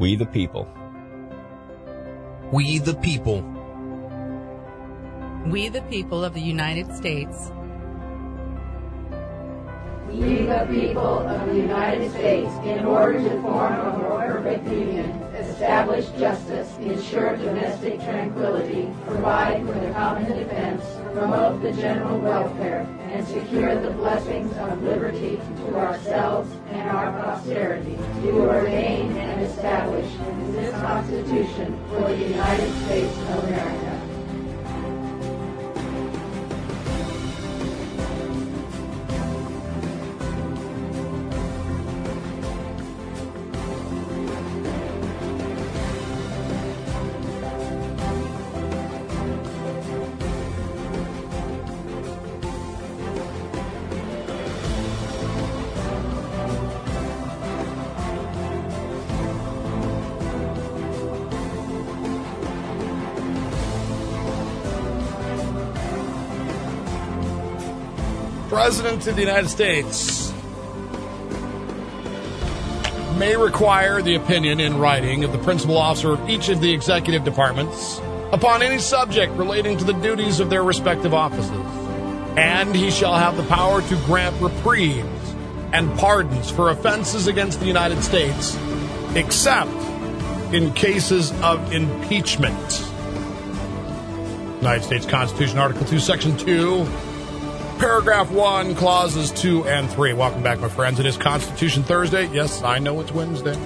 [0.00, 0.66] We the people.
[2.52, 3.42] We the people.
[5.46, 7.52] We the people of the United States.
[10.08, 15.20] We the people of the United States, in order to form a more perfect union,
[15.60, 20.82] establish justice, ensure domestic tranquility, provide for the common defense,
[21.12, 27.98] promote the general welfare, and secure the blessings of liberty to ourselves and our posterity,
[28.22, 30.10] do ordain and establish
[30.52, 33.89] this Constitution for the United States of America.
[68.80, 70.32] President of the United States
[73.18, 77.22] may require the opinion in writing of the principal officer of each of the executive
[77.22, 78.00] departments
[78.32, 81.50] upon any subject relating to the duties of their respective offices.
[82.38, 85.34] And he shall have the power to grant reprieves
[85.74, 88.56] and pardons for offenses against the United States,
[89.14, 89.74] except
[90.54, 92.86] in cases of impeachment.
[94.62, 97.09] United States Constitution, Article 2, Section 2
[97.80, 100.12] paragraph one, clauses two and three.
[100.12, 101.00] Welcome back, my friends.
[101.00, 102.26] It is Constitution Thursday.
[102.26, 103.58] Yes, I know it's Wednesday.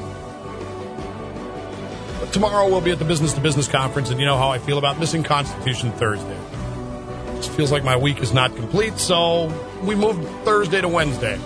[2.20, 4.58] But tomorrow we'll be at the Business to Business Conference, and you know how I
[4.58, 6.36] feel about missing Constitution Thursday.
[6.36, 11.40] It just feels like my week is not complete, so we moved Thursday to Wednesday.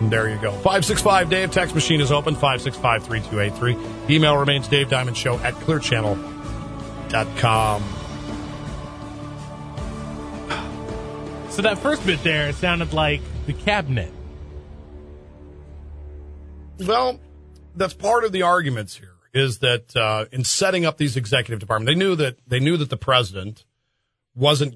[0.00, 0.52] And there you go.
[0.52, 1.50] 565 Dave.
[1.50, 2.34] Text machine is open.
[2.34, 4.16] 565 3283.
[4.16, 7.99] Email remains Dave Diamond Show at clearchannel.com.
[11.60, 14.10] So that first bit there sounded like the cabinet.
[16.78, 17.20] Well,
[17.76, 21.90] that's part of the arguments here is that uh, in setting up these executive departments,
[21.90, 23.66] they knew that they knew that the president
[24.34, 24.74] wasn't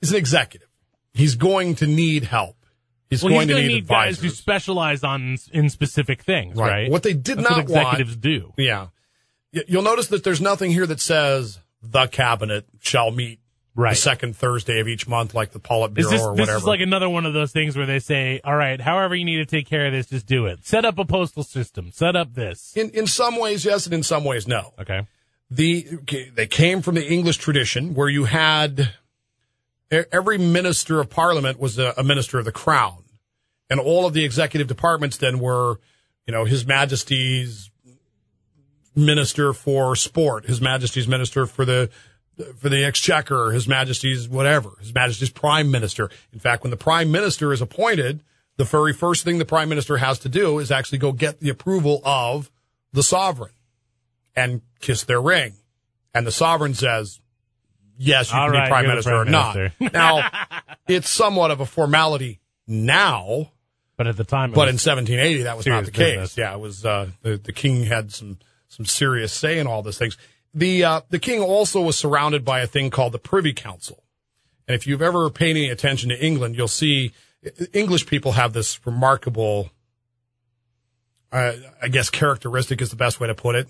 [0.00, 0.68] is an executive.
[1.12, 2.64] He's going to need help.
[3.10, 6.70] He's well, going he's to need, need guys who specialize on in specific things, Right.
[6.82, 6.90] right?
[6.92, 8.54] What they did That's not what executives want- do.
[8.56, 8.86] Yeah.
[9.50, 13.40] You'll notice that there's nothing here that says the cabinet shall meet
[13.74, 13.96] the Right.
[13.96, 17.08] second Thursday of each month, like the Politburo Is this, or this is like another
[17.08, 19.86] one of those things where they say, "All right, however you need to take care
[19.86, 20.66] of this, just do it.
[20.66, 21.90] Set up a postal system.
[21.92, 24.74] Set up this." in in some ways, yes, and in some ways, no.
[24.78, 25.06] Okay.
[25.50, 25.86] the
[26.34, 28.90] they came from the English tradition where you had
[29.90, 33.04] every minister of parliament was a, a minister of the crown,
[33.70, 35.78] and all of the executive departments then were,
[36.26, 37.70] you know, His Majesty's
[38.94, 41.90] minister for sport, His Majesty's minister for the
[42.58, 46.10] for the exchequer, His Majesty's whatever, His Majesty's prime minister.
[46.32, 48.22] In fact, when the prime minister is appointed,
[48.56, 51.50] the very first thing the prime minister has to do is actually go get the
[51.50, 52.50] approval of
[52.92, 53.52] the sovereign
[54.36, 55.54] and kiss their ring.
[56.14, 57.20] And the sovereign says,
[57.96, 59.56] yes, you All can right, be prime minister prime or not.
[59.56, 59.90] minister.
[59.92, 60.28] now,
[60.88, 63.50] it's somewhat of a formality now,
[63.96, 66.12] But at the time, but in 1780, that was not the case.
[66.12, 66.36] business.
[66.38, 68.38] Yeah, it was, uh, the, the king had some,
[68.68, 70.16] some serious say in all these things.
[70.54, 74.02] The, uh, the king also was surrounded by a thing called the Privy Council.
[74.68, 77.12] And if you've ever paid any attention to England, you'll see
[77.72, 79.70] English people have this remarkable,
[81.32, 83.68] uh, I guess characteristic is the best way to put it.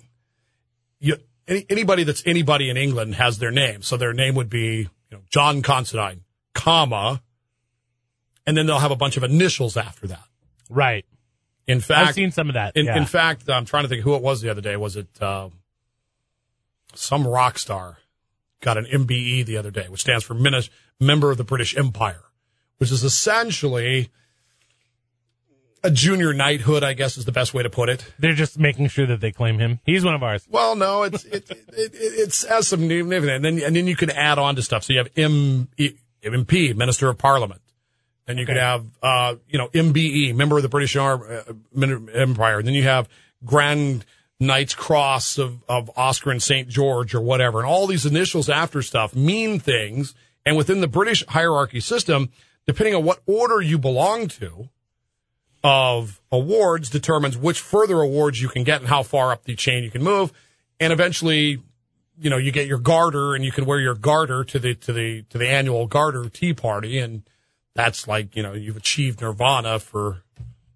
[0.98, 1.16] You,
[1.48, 3.82] any, anybody that's anybody in England has their name.
[3.82, 6.22] So their name would be, you know, John Considine,
[6.54, 7.22] comma,
[8.46, 10.24] and then they'll have a bunch of initials after that.
[10.68, 11.04] right.
[11.68, 12.76] In fact, I've seen some of that.
[12.76, 12.96] in, yeah.
[12.96, 14.76] in fact, I'm trying to think who it was the other day.
[14.76, 15.48] Was it uh,
[16.94, 17.98] some rock star
[18.60, 22.22] got an MBE the other day, which stands for Member of the British Empire,
[22.78, 24.10] which is essentially
[25.84, 28.04] a junior knighthood, I guess is the best way to put it.
[28.18, 29.80] They're just making sure that they claim him.
[29.84, 30.46] He's one of ours.
[30.48, 33.96] Well, no, it's it, it, it it's has some name and then and then you
[33.96, 34.84] can add on to stuff.
[34.84, 35.68] So you have M,
[36.22, 37.60] MP, Minister of Parliament.
[38.26, 41.42] Then you could have uh, you know MBE, member of the British uh,
[42.14, 42.58] Empire.
[42.58, 43.08] And then you have
[43.44, 44.04] Grand
[44.42, 47.60] Knight's Cross of of Oscar and Saint George or whatever.
[47.60, 50.14] And all these initials after stuff mean things.
[50.44, 52.30] And within the British hierarchy system,
[52.66, 54.68] depending on what order you belong to
[55.64, 59.84] of awards determines which further awards you can get and how far up the chain
[59.84, 60.32] you can move.
[60.80, 61.62] And eventually,
[62.18, 64.92] you know, you get your garter and you can wear your garter to the, to
[64.92, 66.98] the, to the annual garter tea party.
[66.98, 67.22] And
[67.74, 70.24] that's like, you know, you've achieved nirvana for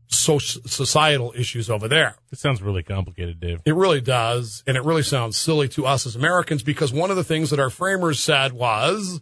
[0.08, 2.16] so- societal issues over there.
[2.32, 3.60] It sounds really complicated, Dave.
[3.64, 4.62] It really does.
[4.66, 7.60] And it really sounds silly to us as Americans because one of the things that
[7.60, 9.20] our framers said was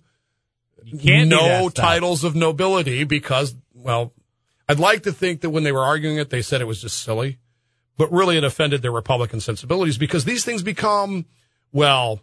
[0.84, 4.12] You can't do no titles of nobility because, well,
[4.68, 7.02] I'd like to think that when they were arguing it, they said it was just
[7.02, 7.38] silly,
[7.98, 11.26] but really it offended their Republican sensibilities because these things become,
[11.72, 12.20] well,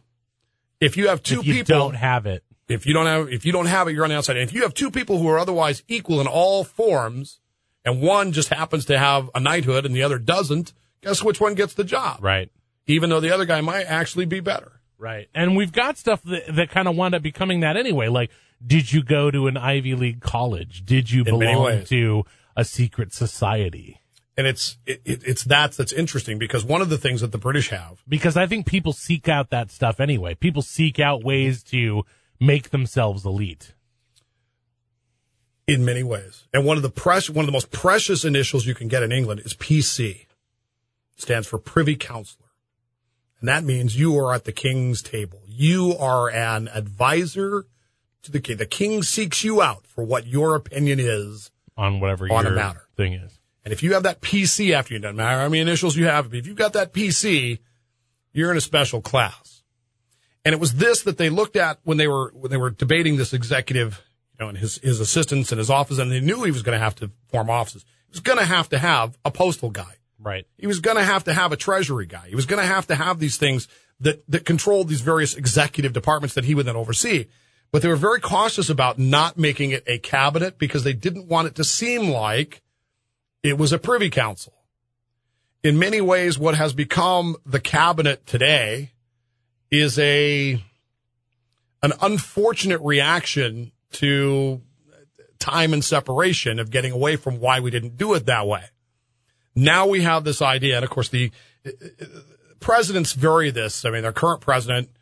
[0.80, 2.44] if you have two If you people, don't have it.
[2.68, 4.38] if you don't have, if you don't have it, you're on the outside.
[4.38, 7.40] And if you have two people who are otherwise equal in all forms
[7.86, 11.56] and one just happens to have a knighthood and the other doesn't, guess which one
[11.56, 12.24] gets the job?
[12.24, 12.50] Right.
[12.88, 14.82] Even though the other guy might actually be better.
[14.98, 15.30] Right.
[15.34, 18.08] And we've got stuff that, that kind of wound up becoming that anyway.
[18.08, 18.30] Like,
[18.66, 20.86] did you go to an Ivy League college?
[20.86, 22.24] Did you In belong to
[22.56, 24.00] a secret society?
[24.38, 27.38] And it's, it, it, it's that that's interesting because one of the things that the
[27.38, 30.36] British have Because I think people seek out that stuff anyway.
[30.36, 32.04] People seek out ways to
[32.40, 33.74] make themselves elite.
[35.68, 36.46] In many ways.
[36.54, 39.12] And one of the press, one of the most precious initials you can get in
[39.12, 40.26] England is PC.
[41.16, 42.48] stands for Privy Councillor.
[43.40, 45.42] And that means you are at the king's table.
[45.48, 47.66] You are an advisor
[48.24, 48.58] to the king.
[48.58, 51.52] The king seeks you out for what your opinion is.
[51.78, 52.84] on whatever On a matter.
[52.96, 53.40] thing is.
[53.64, 56.34] And if you have that PC after you, doesn't matter how many initials you have,
[56.34, 57.60] if you've got that PC,
[58.34, 59.64] you're in a special class.
[60.44, 63.18] And it was this that they looked at when they were when they were debating
[63.18, 64.02] this executive,
[64.34, 66.78] you know, and his his assistants and his office, and they knew he was going
[66.78, 67.86] to have to form offices.
[68.08, 69.96] He was going to have to have a postal guy.
[70.20, 70.46] Right.
[70.58, 72.28] He was going to have to have a treasury guy.
[72.30, 73.68] He was going to have to have these things
[74.00, 77.26] that, that controlled these various executive departments that he would then oversee.
[77.72, 81.48] But they were very cautious about not making it a cabinet because they didn't want
[81.48, 82.62] it to seem like
[83.44, 84.54] it was a privy council.
[85.64, 88.92] In many ways, what has become the cabinet today
[89.70, 90.62] is a,
[91.82, 94.62] an unfortunate reaction to
[95.40, 98.64] time and separation of getting away from why we didn't do it that way.
[99.56, 101.32] Now we have this idea, and of course the
[101.66, 101.72] uh,
[102.60, 103.84] presidents vary this.
[103.84, 104.94] I mean, our current president, I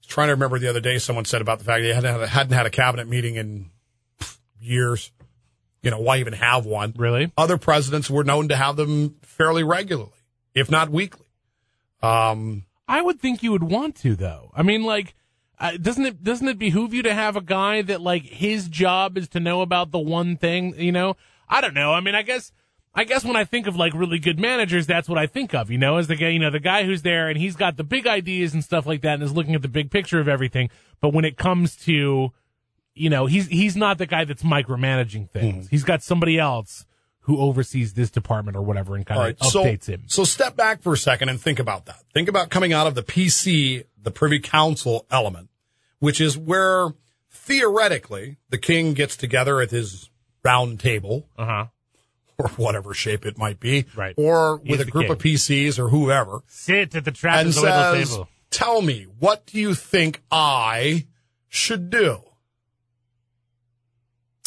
[0.00, 2.20] was trying to remember the other day, someone said about the fact they hadn't had
[2.20, 3.70] a, hadn't had a cabinet meeting in
[4.60, 5.10] years.
[5.82, 6.94] You know, why even have one?
[6.96, 7.30] Really?
[7.36, 10.10] Other presidents were known to have them fairly regularly,
[10.54, 11.26] if not weekly.
[12.02, 14.50] Um, I would think you would want to, though.
[14.54, 15.14] I mean, like,
[15.64, 19.16] uh, doesn't it doesn't it behoove you to have a guy that like his job
[19.16, 20.74] is to know about the one thing?
[20.78, 21.16] You know,
[21.48, 21.92] I don't know.
[21.92, 22.52] I mean, I guess.
[22.96, 25.68] I guess when I think of like really good managers, that's what I think of,
[25.68, 27.82] you know, as the guy, you know, the guy who's there and he's got the
[27.82, 30.70] big ideas and stuff like that and is looking at the big picture of everything.
[31.00, 32.30] But when it comes to,
[32.94, 35.66] you know, he's, he's not the guy that's micromanaging things.
[35.70, 36.86] He's got somebody else
[37.22, 39.50] who oversees this department or whatever and kind All of right.
[39.50, 40.04] So, updates him.
[40.06, 42.00] so step back for a second and think about that.
[42.12, 45.48] Think about coming out of the PC, the Privy Council element,
[46.04, 46.88] which is where
[47.30, 50.10] theoretically the king gets together at his
[50.44, 51.66] round table Uh huh.
[52.38, 54.14] or whatever shape it might be, Right.
[54.18, 55.12] or He's with a group king.
[55.12, 58.28] of PCs or whoever, Sit at the and trapezoidal says, table.
[58.50, 61.06] "Tell me, what do you think I
[61.48, 62.22] should do?"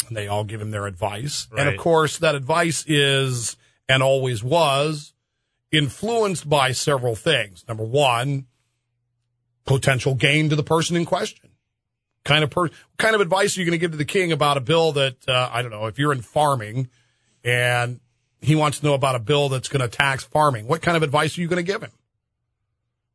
[0.06, 3.56] And they all give him their advice, and of course, that advice is
[3.88, 5.12] and always was
[5.72, 7.64] influenced by several things.
[7.68, 8.46] Number one,
[9.66, 11.47] potential gain to the person in question.
[12.28, 14.58] Kind of per, kind of advice are you going to give to the king about
[14.58, 16.90] a bill that uh, I don't know if you're in farming
[17.42, 18.00] and
[18.42, 20.66] he wants to know about a bill that's going to tax farming.
[20.68, 21.90] What kind of advice are you going to give him?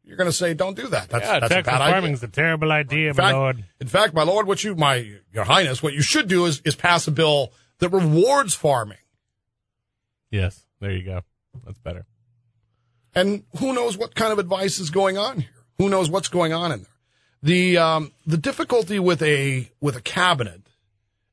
[0.03, 1.09] You're going to say, "Don't do that.
[1.09, 3.63] That's Yeah, that's a Texas bad idea." farming's a terrible idea, In my fact, lord.
[3.79, 4.95] in fact, my lord, what you, my
[5.31, 8.97] your highness, what you should do is is pass a bill that rewards farming.
[10.31, 11.21] Yes, there you go.
[11.65, 12.05] That's better.
[13.13, 15.49] And who knows what kind of advice is going on here?
[15.77, 16.92] Who knows what's going on in there?
[17.43, 20.61] The um, the difficulty with a with a cabinet,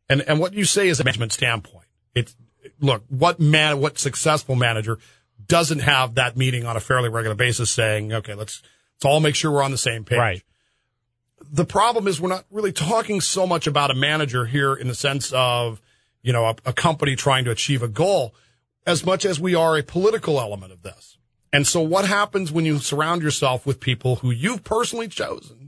[0.09, 1.87] and and what you say is a management standpoint.
[2.15, 2.37] It's
[2.81, 4.99] look what man what successful manager
[5.47, 8.61] doesn't have that meeting on a fairly regular basis, saying, okay, let's
[8.97, 10.19] let's all make sure we're on the same page.
[10.19, 10.43] Right.
[11.53, 14.95] the problem is we're not really talking so much about a manager here in the
[14.95, 15.81] sense of,
[16.23, 18.35] you know, a, a company trying to achieve a goal
[18.87, 21.19] as much as we are a political element of this.
[21.53, 25.60] And so what happens when you surround yourself with people who you've personally chosen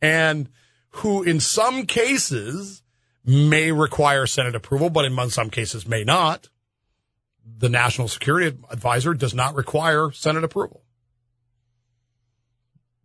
[0.00, 0.48] and
[0.90, 2.82] who in some cases
[3.24, 6.48] may require Senate approval, but in some cases may not?
[7.44, 10.82] The National Security Advisor does not require Senate approval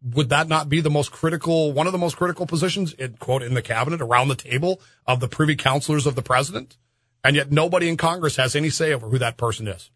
[0.03, 3.41] would that not be the most critical, one of the most critical positions in quote
[3.41, 6.77] in the cabinet around the table of the privy counselors of the president?
[7.23, 9.89] And yet nobody in Congress has any say over who that person is.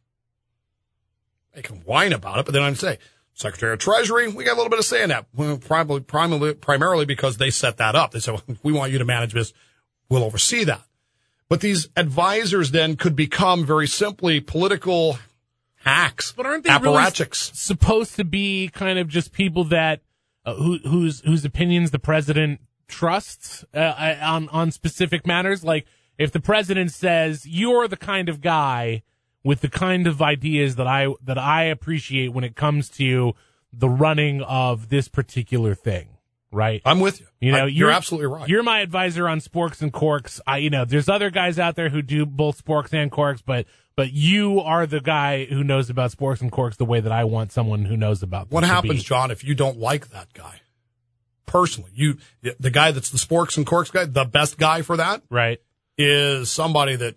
[1.54, 3.00] They can whine about it, but then I'd say,
[3.38, 5.28] Secretary of Treasury, we got a little bit of say in that.
[5.36, 8.10] Well, probably, primarily, primarily because they set that up.
[8.12, 9.54] They said, well, we want you to manage this.
[10.10, 10.82] We'll oversee that.
[11.48, 15.20] But these advisors then could become very simply political
[15.84, 17.52] hacks, But aren't they really apparatchiks.
[17.52, 20.02] s- supposed to be kind of just people that
[20.46, 25.64] uh, who, whose whose opinions the president trusts uh, uh, on on specific matters?
[25.64, 25.86] Like
[26.18, 29.04] if the president says you're the kind of guy
[29.48, 33.34] with the kind of ideas that I that I appreciate when it comes to
[33.72, 36.10] the running of this particular thing,
[36.52, 36.82] right?
[36.86, 37.28] I'm with you.
[37.40, 38.50] You know, I- you're, absolutely right.
[38.50, 40.42] You're my advisor on sporks and corks.
[40.46, 43.66] I, you know, there's other guys out there who do both sporks and corks, but
[43.96, 47.24] but you are the guy who knows about sporks and corks the way that I
[47.24, 48.50] want someone who knows about.
[48.50, 49.00] them What happens, be.
[49.04, 50.62] John, if you don't like that guy?
[51.46, 52.18] Personally, you
[52.60, 55.60] the guy that's the sporks and corks guy, the best guy for that Right.
[55.98, 57.16] is somebody that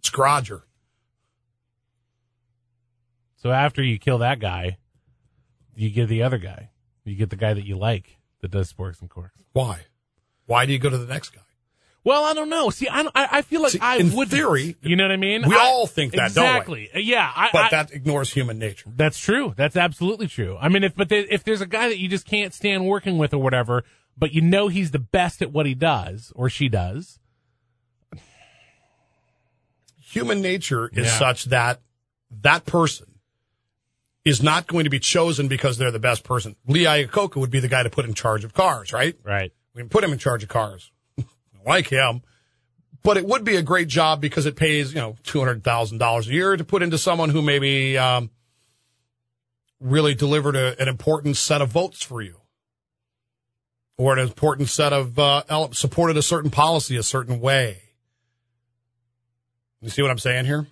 [0.00, 0.62] it's Grodger.
[3.42, 4.76] So after you kill that guy,
[5.74, 6.70] you get the other guy.
[7.04, 9.40] You get the guy that you like that does sporks and corks.
[9.52, 9.80] Why?
[10.46, 11.40] Why do you go to the next guy?
[12.02, 12.70] Well, I don't know.
[12.70, 14.28] See, I don't- I, I feel like See, I in would.
[14.30, 15.46] theory, you know what I mean.
[15.46, 16.84] we I- all think that, don't we?
[16.84, 16.90] exactly.
[17.02, 18.90] Yeah, I, But that ignores human nature.
[18.94, 19.52] That's true.
[19.56, 20.56] That's absolutely true.
[20.60, 23.18] I mean, if but there, if there's a guy that you just can't stand working
[23.18, 23.84] with or whatever,
[24.16, 27.18] but you know he's the best at what he does or she does,
[30.12, 31.18] Human nature is Yeah.
[31.18, 31.80] such that
[32.42, 33.06] that person
[34.24, 36.56] is not going to be chosen because they're the best person.
[36.66, 39.16] Lee Iacocca would be the guy to put in charge of cars, right?
[39.24, 39.52] right?
[39.74, 40.90] We can put him in charge of cars.
[41.18, 41.24] I
[41.64, 42.22] like him.
[43.02, 46.56] But it would be a great job because it pays, you know, $200,000 a year
[46.56, 48.30] to put into someone who maybe um,
[49.80, 52.36] really delivered a, an important set of votes for you
[53.96, 57.82] or an important set of, uh, supported a certain policy a certain way.
[59.80, 60.66] You see what I'm saying here?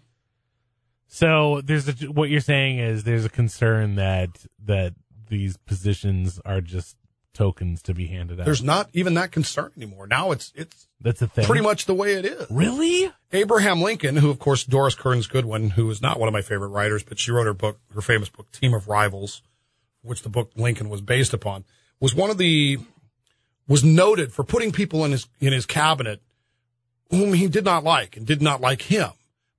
[1.08, 4.30] So there's a, what you're saying is there's a concern that
[4.64, 4.94] that
[5.28, 6.96] these positions are just
[7.34, 8.44] tokens to be handed out.
[8.46, 10.06] There's not even that concern anymore.
[10.06, 11.44] Now it's, it's That's a thing.
[11.44, 12.46] pretty much the way it is.
[12.50, 13.12] Really?
[13.32, 16.68] Abraham Lincoln, who of course Doris Kearns Goodwin, who is not one of my favorite
[16.68, 19.42] writers, but she wrote her book, her famous book, Team of Rivals,
[20.02, 21.64] which the book Lincoln was based upon,
[22.00, 22.78] was one of the
[23.68, 26.20] was noted for putting people in his in his cabinet
[27.10, 29.10] whom he did not like and did not like him,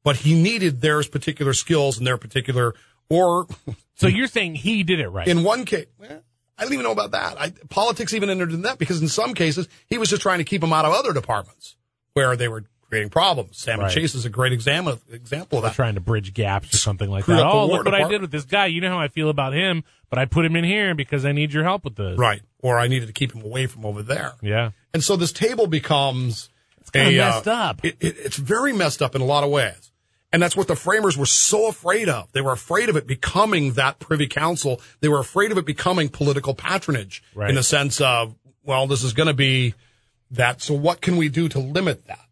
[0.03, 2.73] but he needed their particular skills and their particular
[3.09, 3.47] or
[3.95, 5.27] So you're saying he did it right?
[5.27, 5.87] in one case.
[5.99, 6.21] well,
[6.57, 7.39] I don't even know about that.
[7.39, 10.43] I, politics even entered in that because in some cases he was just trying to
[10.43, 11.75] keep them out of other departments
[12.13, 13.57] where they were creating problems.
[13.57, 13.91] Sam Right.
[13.91, 15.73] Chase is a great example example of that.
[15.73, 17.45] trying to bridge gaps or something like Screw that.
[17.45, 18.65] Oh, look what I did with this guy.
[18.65, 21.31] You know how I feel about him, but I put him in here because I
[21.31, 22.17] need your help with this.
[22.17, 22.41] Right.
[22.61, 24.33] Or I needed to keep him away from over there.
[24.41, 24.71] Yeah.
[24.93, 26.49] And so this table becomes
[26.81, 27.85] it's kinda uh, messed up.
[27.85, 29.88] It, it, it's very messed up in a lot of ways.
[30.31, 32.31] And that's what the framers were so afraid of.
[32.33, 34.79] They were afraid of it becoming that privy council.
[34.99, 37.49] They were afraid of it becoming political patronage Right.
[37.49, 39.73] in the sense of, well, this is going to be
[40.31, 40.61] that.
[40.61, 42.25] So what can we do to limit that?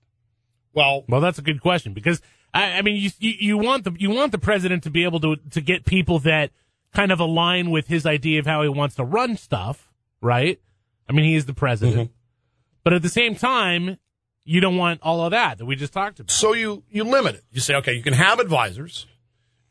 [0.73, 2.21] Well, Well, that's a good question because
[2.53, 5.19] I, I mean, you, you you want the you want the president to be able
[5.21, 6.51] to to get people that
[6.93, 10.59] kind of align with his idea of how he wants to run stuff, right?
[11.09, 12.13] I mean, he is the president, mm-hmm.
[12.83, 13.97] but at the same time,
[14.47, 16.31] you don't want all of that that we just talked about.
[16.31, 17.43] So you, you limit it.
[17.51, 19.05] You say, okay, you can have advisors.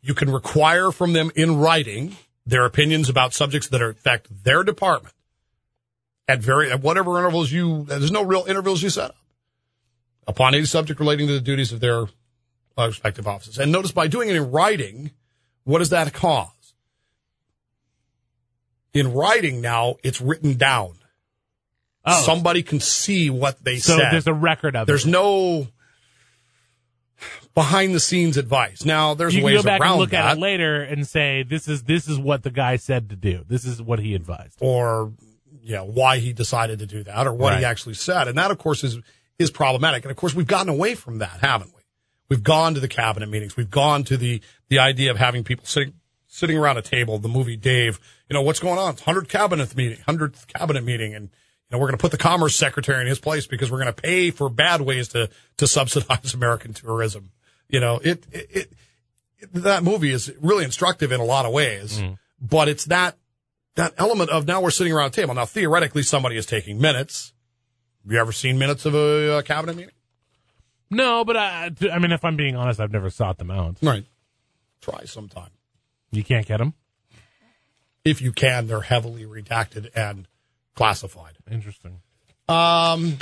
[0.02, 4.62] You can require from them in writing their opinions about subjects that are affect their
[4.62, 5.14] department
[6.28, 9.16] at very, at whatever intervals you, there's no real intervals you set up
[10.26, 12.04] upon any subject relating to the duties of their
[12.76, 13.58] respective offices.
[13.58, 15.10] And notice by doing it in writing,
[15.64, 16.50] what does that cause?
[18.92, 20.98] In writing now, it's written down.
[22.06, 23.92] Oh, Somebody can see what they said.
[23.92, 24.12] so said.
[24.12, 25.06] there's a record of There's it.
[25.06, 25.66] There's no
[27.54, 28.84] behind the scenes advice.
[28.84, 31.42] Now there's You ways go back around and look that, at it later and say
[31.42, 33.44] this is this is what the guy said to do.
[33.48, 34.58] This is what he advised.
[34.60, 35.12] or
[35.62, 38.52] you know why he decided to do that, or what he actually said, and that
[38.52, 38.98] of course is
[39.38, 40.04] is problematic.
[40.04, 41.82] And of course we've gotten away from that, haven't we?
[42.28, 43.56] We've gone to the cabinet meetings.
[43.56, 45.94] We've gone to the the idea of having people sitting
[46.28, 47.18] sitting around a table.
[47.18, 47.98] The movie Dave,
[48.28, 48.92] you know what's going on?
[48.92, 51.30] It's hundredth cabinet meeting, hundredth cabinet meeting, and
[51.70, 54.02] know we're going to put the commerce secretary in his place because we're going to
[54.02, 57.30] pay for bad ways to to subsidize American tourism.
[57.68, 58.50] You know it it.
[58.50, 58.72] it
[59.52, 62.02] that movie is really instructive in a lot of ways,
[62.40, 63.18] but it's that
[63.74, 65.34] that element of now we're sitting around a table.
[65.34, 67.34] Now theoretically, somebody is taking minutes.
[68.02, 69.92] Have you ever seen minutes of a uh, cabinet meeting?
[70.90, 73.76] No, but I, I mean, if I'm being honest, I've never sought them out.
[73.82, 74.04] Right.
[74.80, 75.50] Try sometime.
[76.12, 76.74] You can't get them.
[78.04, 80.28] If you can, they're heavily redacted and
[80.76, 81.34] classified.
[81.50, 82.00] Interesting.
[82.48, 83.18] Um,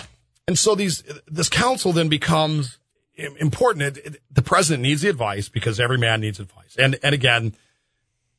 [0.46, 2.78] and so these this council then becomes
[3.16, 3.96] important.
[3.96, 6.76] It, it- the president needs the advice because every man needs advice.
[6.78, 7.54] And and again,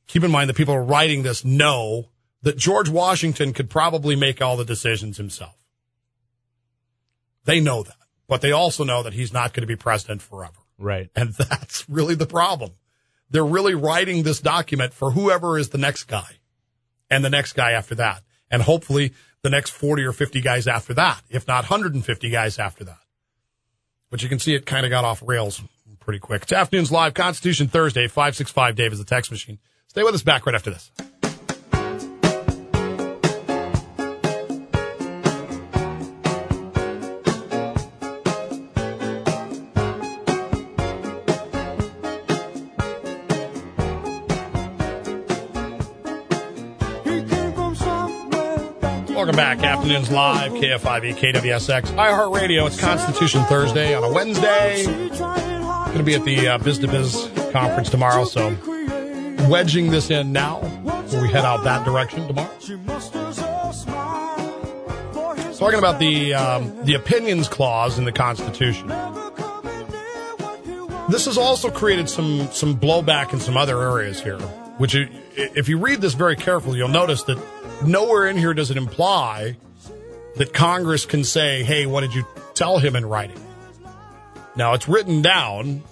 [0.05, 2.09] keep in mind that people are writing this know
[2.43, 5.55] that George Washington could probably make all the decisions himself.
[7.45, 7.95] They know that.
[8.27, 10.57] but they also know that he's not going to be president forever.
[10.77, 11.09] Right.
[11.15, 12.71] And that's really the problem.
[13.29, 16.37] They're really writing this document for whoever is the next guy
[17.09, 18.23] and the next guy after that.
[18.51, 22.83] And hopefully the next 40 or 50 guys after that, if not 150 guys after
[22.83, 22.99] that.
[24.09, 25.61] But you can see it kind of got off rails
[25.99, 26.43] pretty quick.
[26.43, 29.59] It's Afternoons Live, Constitution Thursday, 565 Dave is the text machine.
[29.87, 30.91] Stay with us back right after this.
[49.75, 52.65] Afternoons Live, KFIV, KWSX, iHeartRadio.
[52.65, 54.85] It's Constitution Thursday on a Wednesday.
[54.85, 58.55] Going to be at the uh, Biz to Biz conference tomorrow, so
[59.49, 62.49] wedging this in now before we head out that direction tomorrow.
[65.57, 68.87] Talking about the um, the opinions clause in the Constitution.
[71.09, 74.39] This has also created some some blowback in some other areas here.
[74.77, 74.95] Which,
[75.35, 77.37] if you read this very carefully, you'll notice that
[77.83, 79.57] nowhere in here does it imply
[80.35, 83.39] that Congress can say, "Hey, what did you tell him in writing?"
[84.55, 85.83] Now it's written down,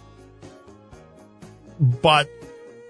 [1.80, 2.30] but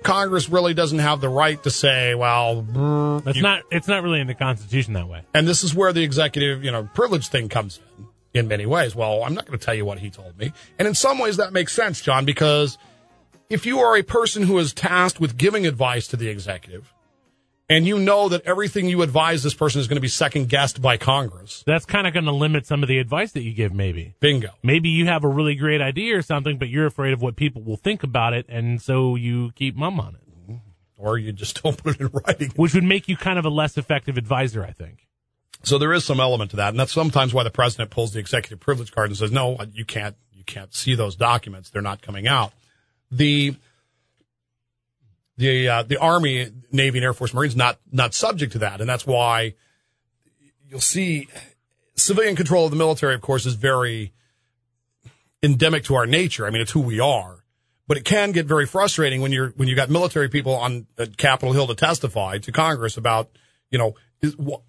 [0.04, 3.62] Congress really doesn't have the right to say, "Well, It's you- not.
[3.72, 5.22] It's not really in the Constitution that way.
[5.34, 8.06] and this is where the executive, you know, privilege thing comes in
[8.42, 8.96] in many ways.
[8.96, 10.52] Well, I'm not going to tell you what he told me.
[10.80, 12.78] And in some ways that makes sense, John, because
[13.50, 16.93] if you are a person who is tasked with giving advice to the executive
[17.76, 20.82] and you know that everything you advise this person is going to be second guessed
[20.82, 23.74] by Congress, That's kind of going to limit some of the advice that you give.
[23.74, 24.16] Maybe.
[24.20, 24.50] bingo.
[24.64, 27.62] Maybe you have a really great idea or something, but you're afraid of what people
[27.64, 30.60] will think about it, and so you keep mum on it,
[30.98, 32.52] Or you just don't put it in writing.
[32.56, 35.08] which would make you kind of a less effective advisor, I think.
[35.66, 38.20] So there is some element to that, and that's sometimes why the president pulls the
[38.20, 40.16] executive privilege card and says, "No, you can't.
[40.34, 41.70] You can't see those documents.
[41.70, 42.52] They're not coming out."
[43.12, 43.56] The
[45.38, 48.90] the uh, the Army, Navy, and Air Force, Marines not not subject to that, and
[48.90, 49.56] that's why
[50.70, 51.28] you'll see
[51.96, 53.16] civilian control of the military.
[53.16, 54.14] Of course, is very
[55.42, 56.46] endemic to our nature.
[56.46, 57.40] I mean, it's who we are.
[57.86, 61.54] But it can get very frustrating when you're when you got military people on Capitol
[61.54, 63.30] Hill to testify to Congress about,
[63.70, 64.62] you know, is, wh-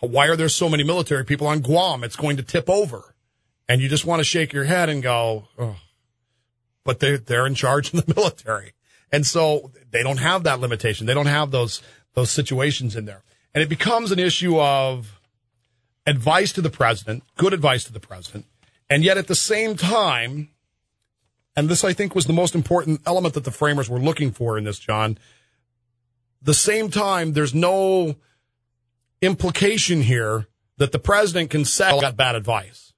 [0.00, 2.04] why are there so many military people on Guam?
[2.04, 3.14] It's going to tip over.
[3.68, 5.76] And you just want to shake your head and go, oh.
[6.84, 8.74] but they're, they're in charge of the military.
[9.12, 11.06] And so they don't have that limitation.
[11.06, 11.82] They don't have those,
[12.14, 13.22] those situations in there.
[13.54, 15.20] And it becomes an issue of
[16.06, 18.46] advice to the president, good advice to the president.
[18.88, 20.50] And yet at the same time,
[21.56, 24.58] and this I think was the most important element that the framers were looking for
[24.58, 25.18] in this, John,
[26.42, 28.16] the same time, there's no
[29.22, 32.92] implication here that the president can say "I got bad advice.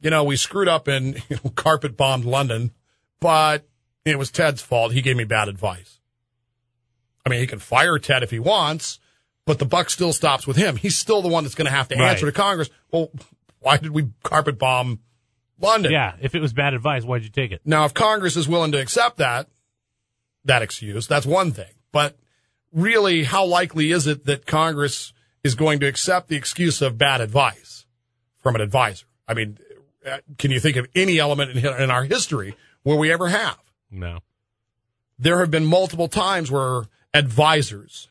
[0.00, 2.72] You know, we screwed up and you know, carpet bombed London,
[3.20, 3.66] but
[4.04, 4.92] it was Ted's fault.
[4.92, 6.00] He gave me bad advice.
[7.24, 8.98] I mean, he can fire Ted if he wants,
[9.46, 10.76] but the buck still stops with him.
[10.76, 12.10] He's still the one that's going to have to Right.
[12.10, 12.68] answer to Congress.
[12.90, 13.10] Well,
[13.60, 15.00] why did we carpet bomb
[15.60, 15.92] London?
[15.92, 16.14] Yeah.
[16.20, 17.60] If it was bad advice, why'd you take it?
[17.64, 19.48] Now, if Congress is willing to accept that,
[20.44, 21.70] that excuse, that's one thing.
[21.92, 22.16] But
[22.72, 25.12] really, how likely is it that Congress
[25.44, 27.86] is going to accept the excuse of bad advice
[28.40, 29.06] from an advisor?
[29.28, 29.58] I mean,
[30.04, 33.58] uh, can you think of any element in, in our history where we ever have?
[33.92, 34.20] No.
[35.18, 38.08] There have been multiple times where advisors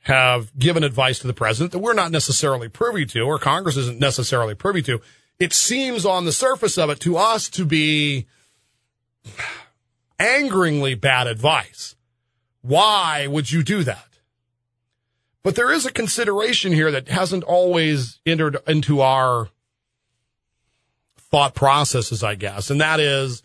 [0.00, 3.98] have given advice to the president that we're not necessarily privy to, or Congress isn't
[3.98, 5.00] necessarily privy to.
[5.38, 8.26] It seems on the surface of it to us to be
[10.18, 11.96] angeringly bad advice.
[12.60, 14.18] Why would you do that?
[15.42, 19.48] But there is a consideration here that hasn't always entered into our
[21.18, 23.42] thought processes, I guess, and that is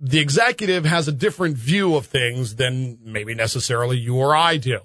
[0.00, 4.80] the executive has a different view of things than maybe necessarily you or I do.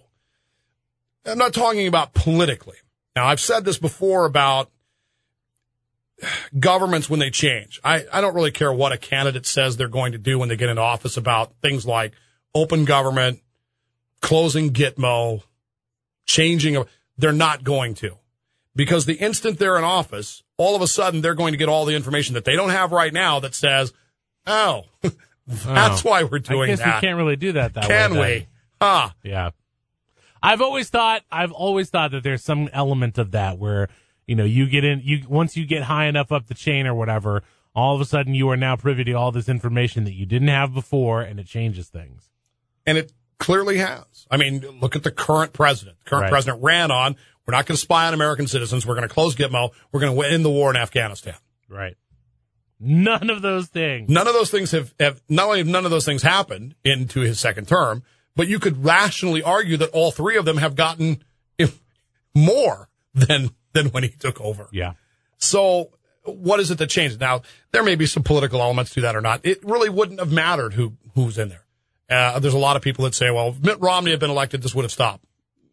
[1.26, 2.78] I'm not talking about politically.
[3.15, 4.69] Now, I've said this before about
[6.60, 7.80] governments when they change.
[7.84, 10.56] I, I don't really care what a candidate says they're going to do when they
[10.56, 12.13] get into office about things like
[12.56, 13.41] open government,
[14.21, 15.43] closing Gitmo,
[16.26, 16.84] changing.
[17.17, 18.17] They're not going to.
[18.76, 21.86] Because the instant they're in office, all of a sudden they're going to get all
[21.86, 23.93] the information that they don't have right now that says,
[24.47, 24.84] oh,
[25.47, 26.10] that's Oh.
[26.10, 26.95] why we're doing I guess that.
[27.01, 28.39] we can't really do that that Can way.
[28.39, 28.47] we?
[28.82, 29.10] Huh.
[29.23, 29.49] Yeah.
[30.41, 33.88] I've always thought I've always thought that there's some element of that where
[34.27, 36.93] you know you get in you once you get high enough up the chain or
[36.93, 37.43] whatever,
[37.75, 40.49] all of a sudden you are now privy to all this information that you didn't
[40.49, 42.29] have before, and it changes things.
[42.86, 44.27] And it clearly has.
[44.29, 45.97] I mean, look at the current president.
[46.03, 46.29] The current Right.
[46.32, 47.15] president ran on,
[47.47, 48.86] we're not going to spy on American citizens.
[48.86, 49.71] We're going to close Gitmo.
[49.91, 51.36] We're going to win the war in Afghanistan.
[51.69, 51.95] Right.
[52.84, 54.10] None of those things.
[54.10, 57.22] None of those things have, have not only have none of those things happened into
[57.22, 58.04] his second term,
[58.36, 61.24] but you could rationally argue that all three of them have gotten
[61.58, 61.80] if,
[62.36, 64.67] more than than when he took over.
[64.72, 64.93] Yeah.
[65.38, 65.91] So
[66.26, 67.19] what is it that changed?
[67.19, 67.41] Now
[67.72, 69.41] there may be some political elements to that or not.
[69.43, 71.65] It really wouldn't have mattered who who's in there.
[72.10, 74.62] Uh, there's a lot of people that say, well, if Mitt Romney had been elected,
[74.62, 75.26] this would have stopped.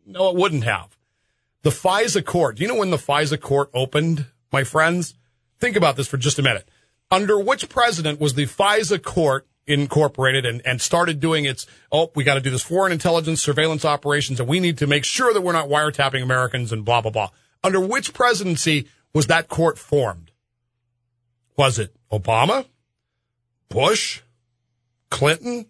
[0.07, 0.97] No, it wouldn't have.
[1.63, 2.57] The FISA court.
[2.57, 5.15] Do you know when the FISA court opened, my friends?
[5.59, 6.67] Think about this for just a minute.
[7.11, 12.25] Under which president was the FISA court incorporated and, and started doing its, oh, we
[12.25, 15.41] got to do this foreign intelligence surveillance operations and we need to make sure that
[15.41, 17.31] we're not wiretapping Americans and blah, blah, blah.
[17.63, 20.31] Under which presidency was that court formed?
[21.57, 22.67] Was it Obama?
[23.69, 24.23] Bush?
[25.11, 25.67] Clinton?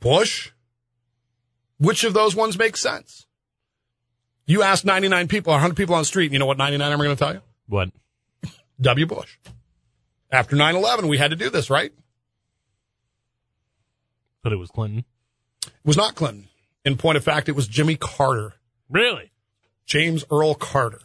[0.00, 0.50] Bush?
[1.78, 3.26] Which of those ones makes sense?
[4.46, 6.98] You ask 99 people, 100 people on the street, and you know what 99 I'm
[6.98, 7.40] going to tell you?
[7.66, 7.90] What?
[8.80, 9.06] W.
[9.06, 9.38] Bush.
[10.34, 11.92] After 9 11, we had to do this, right?
[14.42, 15.04] But it was Clinton.
[15.64, 16.48] It was not Clinton.
[16.84, 18.54] In point of fact, it was Jimmy Carter,
[18.90, 19.30] Really?
[19.86, 21.00] James Earl Carter,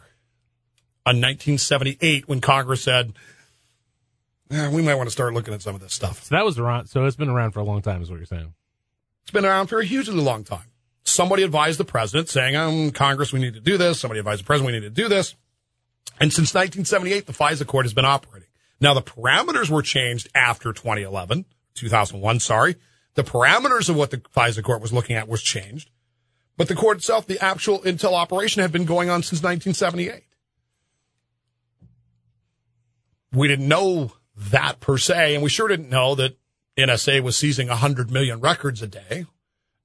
[1.06, 3.12] on 1978 when Congress said,
[4.50, 6.24] "Eh, we might want to start looking at some of this stuff.
[6.24, 6.88] So that was around.
[6.88, 8.52] So it's been around for a long time, is what you're saying.
[9.22, 10.66] It's been around for a hugely long time.
[11.04, 14.00] Somebody advised the president saying, um, Congress, we need to do this.
[14.00, 15.36] Somebody advised the president, we need to do this.
[16.18, 18.49] And since 1978, the FISA court has been operating.
[18.80, 22.76] Now, the parameters were changed after 2011, 2001, sorry.
[23.14, 25.90] The parameters of what the FISA court was looking at was changed.
[26.56, 30.24] But the court itself, the actual intel operation had been going on since 1978.
[33.32, 36.36] We didn't know that per se, and we sure didn't know that
[36.76, 39.26] NSA was seizing 100 million records a day.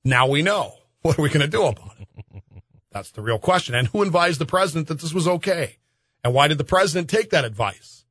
[0.04, 0.76] Now we know.
[1.02, 2.44] What are we going to do about it?
[2.92, 3.76] That's the real question.
[3.76, 5.78] And who advised the president that this was okay?
[6.24, 8.05] And why did the president take that advice?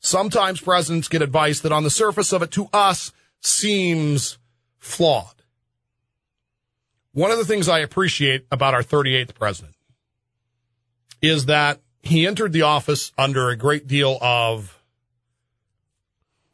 [0.00, 4.38] Sometimes presidents get advice that on the surface of it to us seems
[4.78, 5.42] flawed.
[7.12, 9.74] One of the things I appreciate about our 38th president
[11.20, 14.80] is that he entered the office under a great deal of,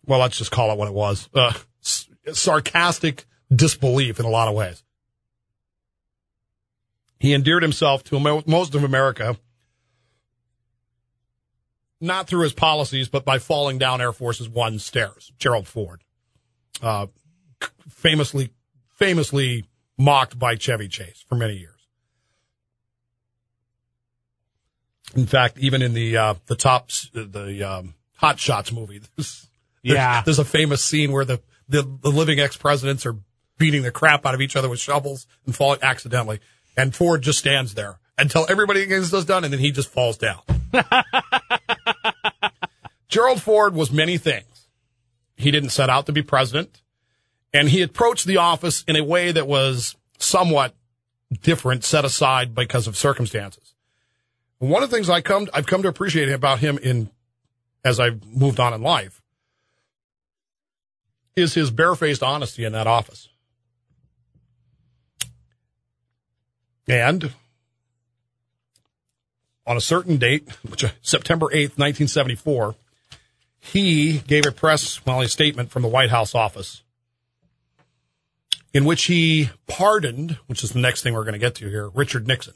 [0.07, 1.53] well, let's just call it what it was, uh,
[1.83, 4.83] s- sarcastic disbelief in a lot of ways.
[7.19, 9.37] He endeared himself to most of America,
[12.05, 15.33] not through his policies, but by falling down Air Force's One stairs.
[15.39, 16.03] Gerald Ford,
[16.83, 17.07] uh,
[17.89, 18.51] famously,
[18.93, 19.65] famously
[19.99, 21.71] mocked by Chevy Chase for many years.
[25.17, 29.47] In fact, even in the uh, the top the um, Hot Shots movie, there's,
[29.83, 30.23] Yeah.
[30.25, 33.17] there's a famous scene where the, the the living ex presidents are
[33.59, 36.41] beating the crap out of each other with shovels and falling accidentally,
[36.77, 40.17] and Ford just stands there until everybody gets this done, and then he just falls
[40.19, 40.41] down.
[43.15, 44.67] Gerald Ford was many things.
[45.37, 46.83] He didn't set out to be president,
[47.53, 50.75] and he approached the office in a way that was somewhat
[51.41, 53.77] different, set aside because of circumstances.
[54.59, 57.09] One of the things I come I've come to appreciate about him in
[57.85, 59.23] as I've moved on in life
[61.37, 63.29] is his barefaced honesty in that office.
[66.89, 67.33] And
[69.65, 72.75] on a certain date, which September 8th, 1974,
[73.65, 76.83] he gave a press, well, a statement from the White House office
[78.75, 81.89] in which he pardoned, which is the next thing we're going to get to here,
[81.89, 82.55] Richard Nixon.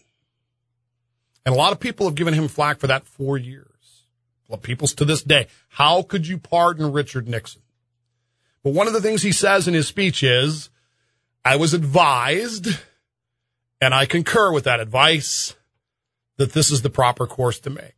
[1.46, 4.04] And a lot of people have given him flack for that for years.
[4.48, 5.46] Well, people's to this day.
[5.68, 7.62] How could you pardon Richard Nixon?
[8.62, 10.68] But one of the things he says in his speech is,
[11.44, 12.68] I was advised,
[13.80, 15.54] and I concur with that advice,
[16.36, 17.97] that this is the proper course to make.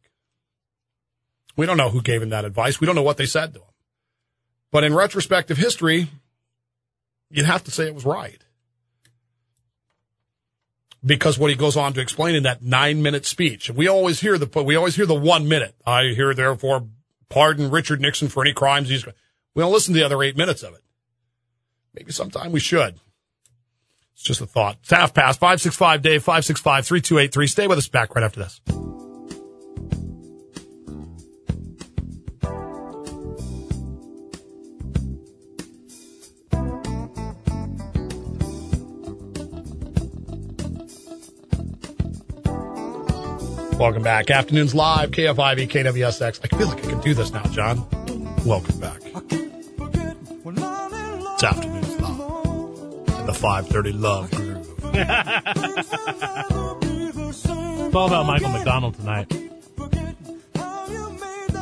[1.56, 2.80] We don't know who gave him that advice.
[2.80, 3.66] We don't know what they said to him.
[4.70, 6.08] But in retrospective history,
[7.30, 8.38] you'd have to say it was right.
[11.04, 14.36] Because what he goes on to explain in that nine minute speech, we always hear
[14.36, 15.74] the, we always hear the one minute.
[15.86, 16.86] I hear therefore
[17.28, 20.62] pardon Richard Nixon for any crimes he's, we don't listen to the other eight minutes
[20.62, 20.82] of it.
[21.94, 22.96] Maybe sometime we should.
[24.12, 24.76] It's just a thought.
[24.82, 27.46] It's half past 565 Dave, 565 3283.
[27.46, 28.60] Stay with us back right after this.
[43.80, 44.30] Welcome back.
[44.30, 46.40] Afternoons live, KFIV, KWSX.
[46.44, 47.86] I feel like I can do this now, John.
[48.44, 49.00] Welcome back.
[49.02, 49.14] It's
[51.42, 52.20] Afternoons live.
[53.20, 54.68] And the 530 Love Groove.
[57.86, 59.30] It's all about Michael McDonald tonight.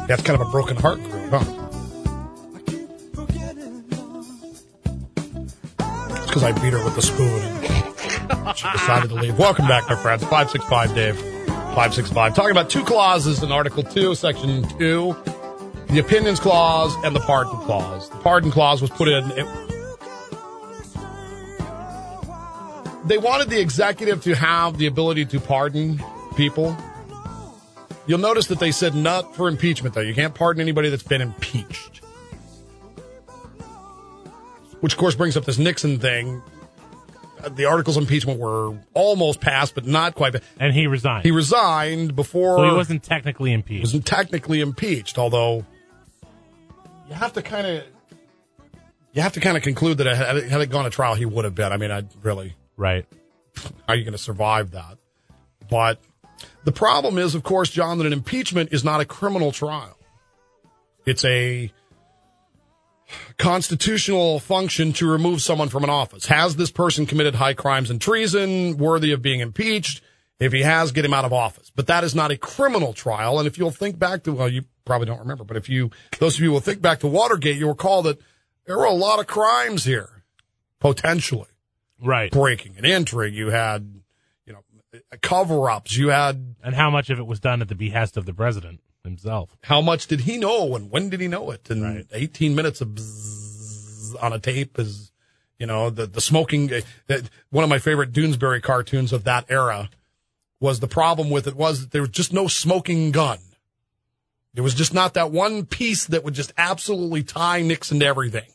[0.09, 1.45] That's kind of a broken heart group, huh?
[6.17, 7.41] It's because I beat her with the spoon
[8.57, 9.39] she decided to leave.
[9.39, 10.25] Welcome back, my friends.
[10.25, 11.38] 565 Dave.
[11.75, 12.35] 565.
[12.35, 15.17] Talking about two clauses in Article 2, Section 2
[15.89, 18.11] the opinions clause and the pardon clause.
[18.11, 19.25] The pardon clause was put in.
[19.31, 19.47] It,
[23.07, 26.03] they wanted the executive to have the ability to pardon
[26.37, 26.77] people.
[28.07, 30.03] You'll notice that they said not for impeachment, though.
[30.03, 32.03] You can't pardon anybody that's been impeached.
[34.81, 36.43] Which, of course, brings up this Nixon thing.
[37.51, 40.35] The articles of impeachment were almost passed, but not quite.
[40.59, 41.25] And he resigned.
[41.25, 43.85] He resigned before so he wasn't technically impeached.
[43.85, 45.65] wasn't technically impeached, although
[47.09, 47.85] you have to kind of
[49.13, 51.25] you have to kind of conclude that had it, had it gone to trial, he
[51.25, 51.73] would have been.
[51.73, 53.07] I mean, I really right.
[53.57, 54.99] how are you going to survive that?
[55.71, 56.01] But
[56.65, 59.97] the problem is, of course, John, that an impeachment is not a criminal trial.
[61.07, 61.73] It's a
[63.39, 66.27] constitutional function to remove someone from an office.
[66.27, 70.03] Has this person committed high crimes and treason worthy of being impeached?
[70.41, 71.73] If he has, get him out of office.
[71.75, 73.39] But that is not a criminal trial.
[73.39, 75.91] And if you'll think back to, well, you probably don't remember, but if you,
[76.21, 78.21] those of you will think back to Watergate, you'll recall that
[78.65, 80.23] there were a lot of crimes here,
[80.81, 81.49] potentially
[82.01, 82.31] Right.
[82.31, 83.35] breaking and entering.
[83.35, 84.01] You had,
[84.47, 85.97] you know, cover ups.
[85.97, 88.81] You had, And how much of it was done at the behest of the president
[89.09, 89.57] himself?
[89.65, 91.69] how much did he know and when did he know it?
[91.71, 92.07] And Right.
[92.13, 95.13] 18 minutes of bzzz on a tape is,
[95.59, 97.19] you know, the, the smoking, uh,
[97.51, 99.91] one of my favorite Doonesbury cartoons of that era
[100.61, 103.39] was the problem with it was that there was just no smoking gun.
[104.55, 108.51] There was just not that one piece that would just absolutely tie Nixon to everything.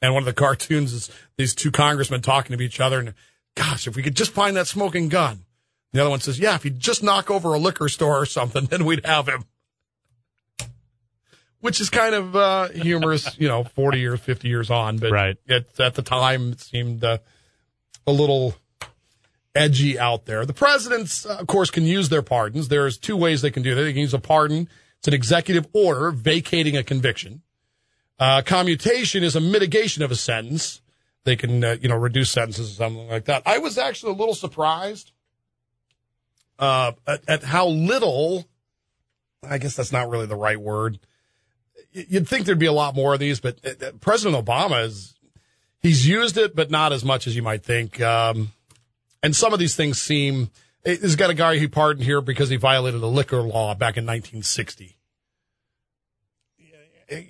[0.00, 3.14] And one of the cartoons is these two congressmen talking to each other and
[3.54, 5.44] gosh, if we could just find that smoking gun.
[5.92, 8.64] The other one says, yeah, if he'd just knock over a liquor store or something,
[8.70, 9.44] then we'd have him.
[11.60, 14.96] Which is kind of uh, humorous, you know, 40 years, 50 years on.
[14.96, 15.36] But Right.
[15.46, 17.18] it, at the time, it seemed uh,
[18.06, 18.54] a little
[19.54, 20.46] edgy out there.
[20.46, 22.68] The presidents, uh, of course, can use their pardons.
[22.68, 23.82] There's two ways they can do that.
[23.82, 24.68] They can use a pardon.
[24.98, 27.42] It's an executive order vacating a conviction.
[28.18, 30.80] Uh, commutation is a mitigation of a sentence.
[31.24, 33.42] They can, uh, you know, reduce sentences or something like that.
[33.44, 35.12] I was actually a little surprised
[36.58, 38.46] uh, at, at how little.
[39.42, 40.98] I guess that's not really the right word.
[41.92, 45.14] You'd think there'd be a lot more of these, but uh, uh, President Obama is
[45.80, 48.00] he's used it, but not as much as you might think.
[48.00, 48.52] Um,
[49.22, 50.50] and some of these things seem.
[50.84, 54.06] He's got a guy he pardoned here because he violated a liquor law back in
[54.06, 54.96] 1960.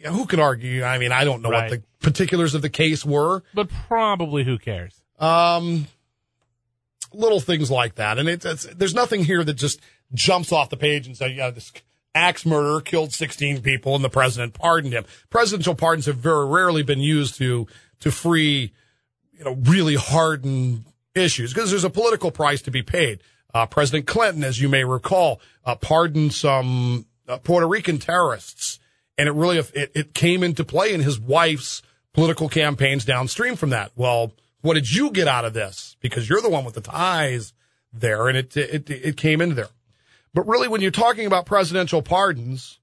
[0.07, 0.85] Who could argue?
[0.85, 1.71] I mean, I don't know Right.
[1.71, 3.43] what the particulars of the case were.
[3.55, 5.01] But probably who cares?
[5.19, 5.87] Um,
[7.15, 8.19] little things like that.
[8.19, 9.81] And it's, it's, there's nothing here that just
[10.13, 11.73] jumps off the page and says, yeah, this
[12.15, 15.05] axe murderer killed 16 people and the president pardoned him.
[15.29, 17.67] Presidential pardons have very rarely been used to,
[18.01, 18.73] to free,
[19.33, 23.23] you know, really hardened issues because there's a political price to be paid.
[23.53, 28.79] Uh, President Clinton, as you may recall, uh, pardoned some uh, Puerto Rican terrorists
[29.21, 31.83] and it really, it, it came into play in his wife's
[32.15, 33.93] political campaigns downstream from that.
[33.95, 35.97] Well, what did you get out of this?
[36.01, 37.53] Because you're the one with the ties
[37.93, 39.69] there, and it it it came into there.
[40.33, 42.79] But really, when you're talking about presidential pardons,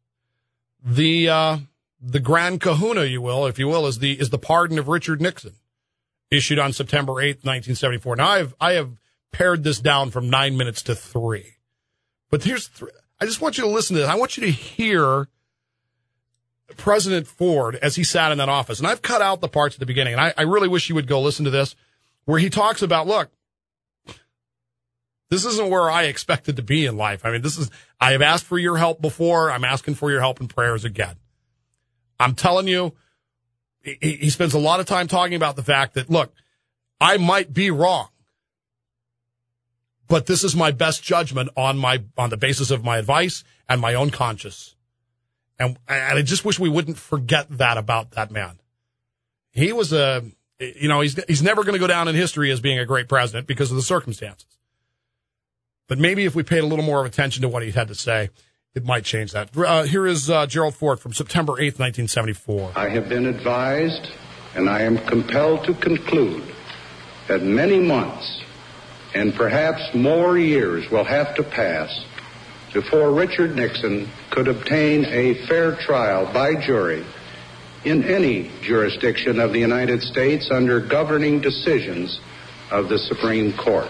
[0.83, 1.57] the uh,
[2.01, 5.21] the grand kahuna, you will, if you will, is the is the pardon of Richard
[5.21, 5.53] Nixon,
[6.29, 8.15] issued on September 8th, 1974.
[8.17, 8.91] Now, I have I have
[9.31, 11.55] pared this down from nine minutes to three,
[12.29, 14.10] but here's th- I just want you to listen to this.
[14.10, 15.27] I want you to hear
[16.75, 18.79] President Ford as he sat in that office.
[18.79, 20.95] And I've cut out the parts at the beginning, and I, I really wish you
[20.95, 21.75] would go listen to this,
[22.25, 23.29] where he talks about, look,
[25.29, 27.25] this isn't where I expected to be in life.
[27.25, 29.51] I mean, this is, I have asked for your help before.
[29.51, 31.15] I'm asking for your help and prayers again.
[32.19, 32.93] I'm telling you,
[33.81, 36.33] he, he spends a lot of time talking about the fact that, look,
[36.99, 38.07] I might be wrong,
[40.07, 43.81] but this is my best judgment on my, on the basis of my advice and
[43.81, 44.75] my own conscience.
[45.59, 48.59] And, and I just wish we wouldn't forget that about that man.
[49.51, 50.23] He was a,
[50.59, 53.09] you know, he's, he's never going to go down in history as being a great
[53.09, 54.57] president because of the circumstances.
[55.88, 57.95] But maybe if we paid a little more of attention to what he had to
[57.95, 58.30] say,
[58.76, 59.56] it might change that.
[59.58, 62.73] Uh, here is uh, Gerald Ford from September 8th, 1974.
[62.76, 64.12] I have been advised,
[64.54, 66.43] and I am compelled to conclude,
[67.28, 68.43] that many months
[69.13, 72.06] and perhaps more years will have to pass
[72.73, 77.04] before Richard Nixon could obtain a fair trial by jury
[77.86, 82.19] in any jurisdiction of the United States under governing decisions
[82.69, 83.89] of the Supreme Court.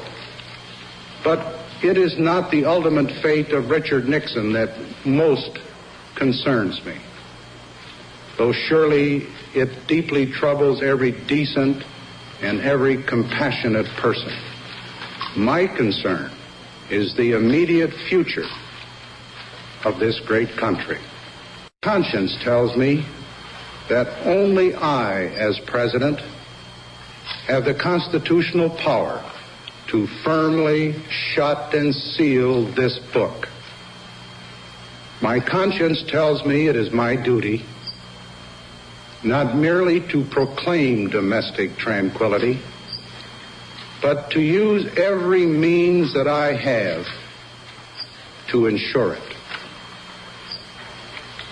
[1.24, 5.60] But it is not the ultimate fate of Richard Nixon that most
[6.16, 6.98] concerns me,
[8.38, 11.84] though surely it deeply troubles every decent
[12.42, 14.32] and every compassionate person.
[15.36, 16.32] My concern
[16.90, 18.48] is the immediate future
[19.84, 21.00] of this great country.
[21.84, 23.06] Conscience tells me
[23.90, 26.20] that only I, as president,
[27.48, 29.24] have the constitutional power
[29.88, 33.50] to firmly shut and seal this book.
[35.22, 37.66] My conscience tells me it is my duty
[39.24, 42.60] not merely to proclaim domestic tranquility,
[44.02, 47.08] but to use every means that I have
[48.50, 49.36] to ensure it.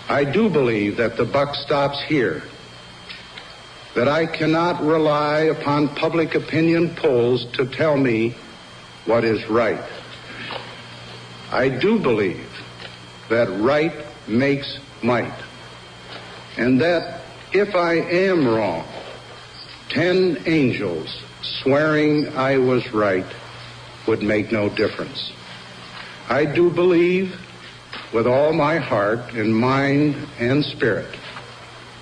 [0.08, 2.44] I do believe that the buck stops here,
[3.96, 8.36] that I cannot rely upon public opinion polls to tell me
[9.06, 9.84] what is right.
[11.52, 12.50] I do believe
[13.30, 13.94] that right
[14.28, 15.34] makes might,
[16.58, 17.22] and that
[17.54, 18.86] if I am wrong,
[19.90, 23.26] ten angels swearing I was right
[24.08, 25.32] would make no difference.
[26.28, 27.40] I do believe
[28.12, 31.16] with all my heart and mind and spirit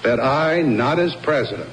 [0.02, 1.72] that I, not as president,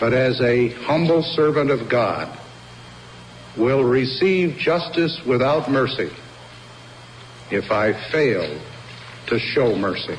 [0.00, 2.28] but as a humble servant of God,
[3.56, 6.10] will receive justice without mercy
[7.50, 8.60] if I fail
[9.26, 10.16] to show mercy.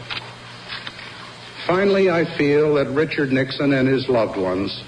[1.66, 4.84] Finally, I feel that Richard Nixon and his loved ones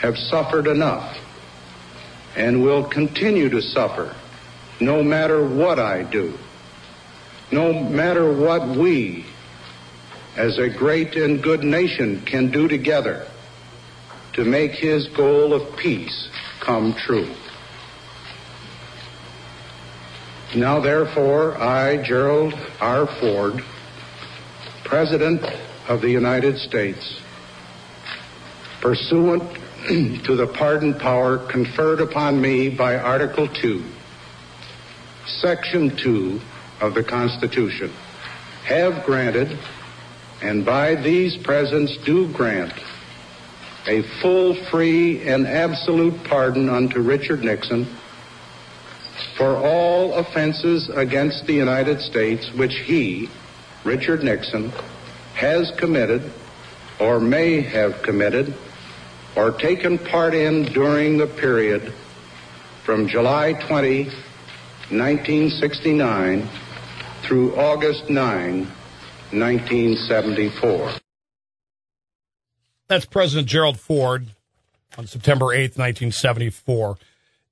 [0.00, 1.18] have suffered enough
[2.36, 4.14] and will continue to suffer
[4.78, 6.38] no matter what I do,
[7.50, 9.24] no matter what we
[10.36, 13.26] as a great and good nation can do together
[14.36, 16.28] to make his goal of peace
[16.60, 17.34] come true.
[20.54, 23.06] Now, therefore, I, Gerald R.
[23.18, 23.64] Ford,
[24.84, 25.42] President
[25.88, 27.18] of the United States,
[28.82, 29.42] pursuant
[30.24, 33.82] to the pardon power conferred upon me by Article 2,
[35.26, 36.40] Section 2
[36.82, 37.90] of the Constitution,
[38.64, 39.58] have granted,
[40.42, 42.74] and by these presents do grant,
[43.88, 47.86] a full, free, and absolute pardon unto Richard Nixon
[49.36, 53.28] for all offenses against the United States which he,
[53.84, 54.72] Richard Nixon,
[55.34, 56.32] has committed
[56.98, 58.54] or may have committed
[59.36, 61.92] or taken part in during the period
[62.84, 66.48] from July 20, 1969
[67.22, 68.60] through August 9,
[69.32, 71.05] 1974.
[72.88, 74.26] That's President Gerald Ford
[74.96, 76.98] on September 8th, 1974.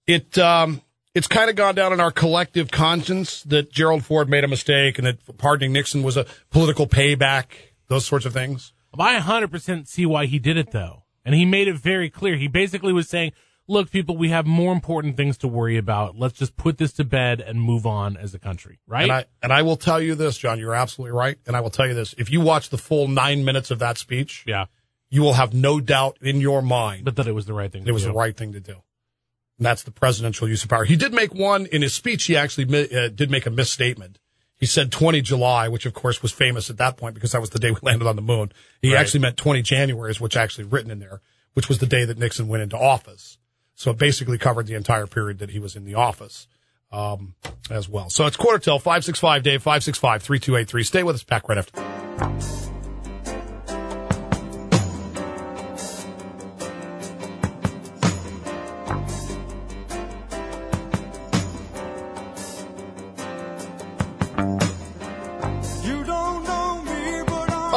[0.06, 0.82] It, um,
[1.14, 4.98] it's kind of gone down in our collective conscience that Gerald Ford made a mistake
[4.98, 7.46] and that pardoning Nixon was a political payback,
[7.88, 8.72] those sorts of things.
[8.98, 11.02] I 100% see why he did it, though.
[11.24, 12.36] And he made it very clear.
[12.36, 13.32] He basically was saying,
[13.66, 16.18] look, people, we have more important things to worry about.
[16.18, 19.04] Let's just put this to bed and move on as a country, right?
[19.04, 21.38] And I, and I will tell you this, John, you're absolutely right.
[21.46, 22.14] And I will tell you this.
[22.18, 24.66] If you watch the full nine minutes of that speech, yeah,
[25.14, 27.86] you will have no doubt in your mind but that it was the right thing.
[27.86, 28.08] it was do.
[28.08, 28.72] the right thing to do.
[29.58, 30.84] And that's the presidential use of power.
[30.84, 32.24] He did make one in his speech.
[32.24, 34.18] He actually uh, did make a misstatement.
[34.56, 37.50] He said 20 July, which of course was famous at that point because that was
[37.50, 38.50] the day we landed on the moon.
[38.82, 39.00] He Right.
[39.00, 41.20] actually meant 20 January is what's actually written in there,
[41.52, 43.38] which was the day that Nixon went into office.
[43.76, 46.48] So it basically covered the entire period that he was in the office,
[46.90, 47.34] um,
[47.70, 48.10] as well.
[48.10, 50.82] So it's quarter till 565 Dave, 565 3283.
[50.82, 52.73] Stay with us, Pack, right after.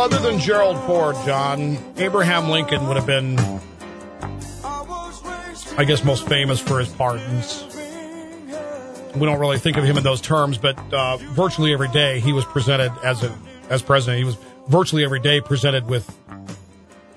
[0.07, 3.37] Other than Gerald Ford, John, Abraham Lincoln would have been,
[5.77, 7.65] I guess, most famous for his pardons.
[9.17, 12.31] We don't really think of him in those terms, but uh, virtually every day he
[12.31, 13.37] was presented as a
[13.69, 14.19] as president.
[14.19, 14.37] He was
[14.69, 16.09] virtually every day presented with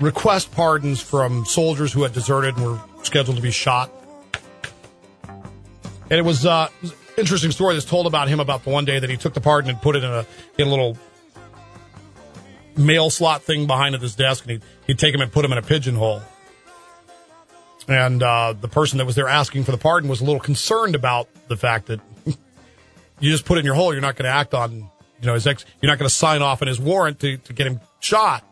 [0.00, 3.92] request pardons from soldiers who had deserted and were scheduled to be shot.
[5.22, 6.70] And it was, uh,
[7.16, 9.70] interesting story that's told about him about the one day that he took the pardon
[9.70, 10.26] and put it in a
[10.58, 10.98] in a little
[12.76, 15.52] mail slot thing behind at his desk, and he'd, he'd take him and put him
[15.52, 16.22] in a pigeonhole.
[17.88, 20.94] And uh, the person that was there asking for the pardon was a little concerned
[20.94, 22.00] about the fact that
[23.20, 23.92] you just put it in your hole.
[23.92, 25.64] You're not going to act on, you know, his ex.
[25.80, 28.44] You're not going to sign off on his warrant to, to get him shot.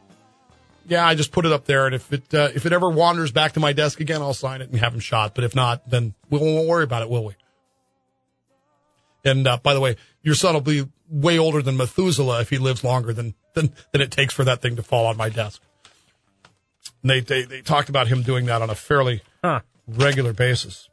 [0.89, 3.31] Yeah, I just put it up there, and if it uh, if it ever wanders
[3.31, 5.35] back to my desk again, I'll sign it and have him shot.
[5.35, 7.35] But if not, then we won't worry about it, will we?
[9.23, 12.57] And uh, by the way, your son will be way older than Methuselah if he
[12.57, 15.61] lives longer than than, than it takes for that thing to fall on my desk.
[17.03, 19.61] And they, they, they talked about him doing that on a fairly Huh.
[19.87, 20.89] regular basis.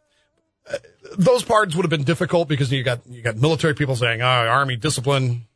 [0.72, 0.78] Uh,
[1.18, 4.26] those pardons would have been difficult because you got you got military people saying, "Oh,
[4.26, 5.48] army discipline."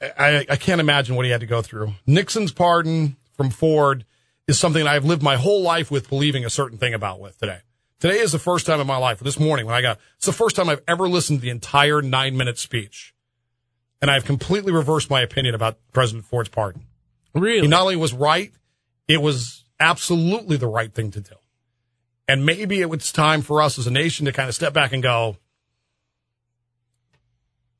[0.00, 1.92] I, I can't imagine what he had to go through.
[2.06, 4.04] Nixon's pardon from Ford
[4.46, 7.60] is something I've lived my whole life with believing a certain thing about with today.
[7.98, 10.32] Today is the first time in my life, this morning when I got, it's the
[10.34, 13.14] first time I've ever listened to the entire nine minute speech.
[14.02, 16.82] And I've completely reversed my opinion about President Ford's pardon.
[17.34, 17.62] Really?
[17.62, 18.52] He not only was right,
[19.08, 21.34] it was absolutely the right thing to do.
[22.28, 24.92] And maybe it was time for us as a nation to kind of step back
[24.92, 25.36] and go,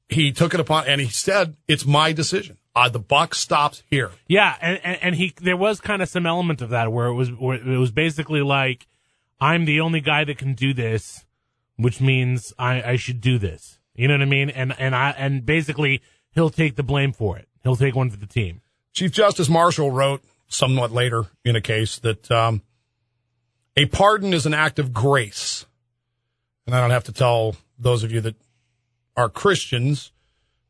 [0.09, 2.59] he took it upon and he said, it's my decision.
[2.75, 4.11] Uh, the buck stops here.
[4.29, 7.15] Yeah, and, and, and he there was kind of some element of that where it
[7.15, 8.87] was where it was basically like
[9.41, 11.25] I'm the only guy that can do this,
[11.77, 13.76] which means I, I should do this.
[13.97, 14.51] You know what I mean?
[14.51, 17.49] And and I and basically he'll take the blame for it.
[17.63, 18.61] He'll take one for the team.
[18.93, 22.63] Chief Justice Marshall wrote somewhat later in a case that um,
[23.77, 25.67] a pardon is an act of grace.
[26.67, 28.37] And I don't have to tell those of you that
[29.17, 30.13] are Christians,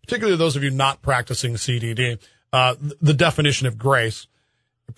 [0.02, 2.18] particularly those of you not practicing CDD,
[2.52, 4.26] uh, th- the definition of grace.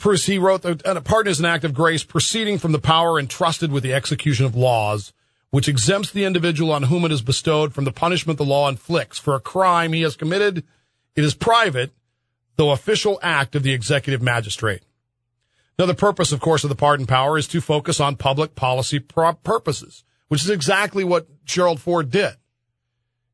[0.02, 3.72] He wrote that a pardon is an act of grace proceeding from the power entrusted
[3.72, 5.12] with the execution of laws,
[5.51, 9.18] which exempts the individual on whom it is bestowed from the punishment the law inflicts
[9.18, 10.64] for a crime he has committed.
[11.16, 11.90] It is private,
[12.57, 14.82] though official act of the executive magistrate.
[15.78, 18.99] Now, the purpose, of course, of the pardon power is to focus on public policy
[18.99, 22.34] purposes, which is exactly what Gerald Ford did.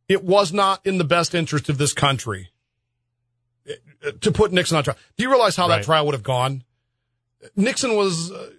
[0.08, 2.50] It was not in the best interest of this country
[3.68, 4.98] uh, to put Nixon on trial.
[5.16, 5.78] Do you realize how Right.
[5.78, 6.62] that trial would have gone?
[7.56, 8.50] Nixon was, uh,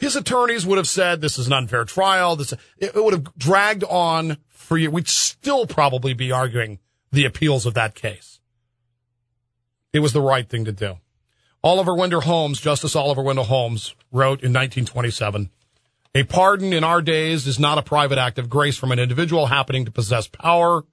[0.00, 2.34] his attorneys would have said this is an unfair trial.
[2.34, 4.90] This, it, would have dragged on for you.
[4.90, 6.78] We'd still probably be arguing
[7.12, 8.40] the appeals of that case.
[9.92, 10.96] It was the right thing to do.
[11.62, 15.50] Oliver Wendell Holmes, Justice Oliver Wendell Holmes, wrote in 1927,
[16.14, 19.46] a pardon in our days is not a private act of grace from an individual
[19.46, 20.84] happening to possess power.